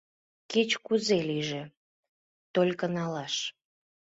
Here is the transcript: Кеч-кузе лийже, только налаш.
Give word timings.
Кеч-кузе 0.51 1.19
лийже, 1.29 1.63
только 2.53 2.85
налаш. 2.95 3.35